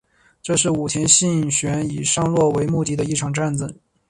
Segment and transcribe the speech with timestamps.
[0.41, 3.71] 这是武田信玄以上洛为目的的一场战争。